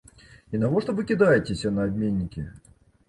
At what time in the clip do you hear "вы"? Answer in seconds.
0.99-1.05